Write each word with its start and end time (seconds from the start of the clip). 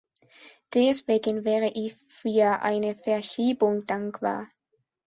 Deswegen 0.73 1.45
wäre 1.45 1.67
ich 1.67 1.93
für 1.93 2.63
eine 2.63 2.95
Verschiebung 2.95 3.85
dankbar. 3.85 4.47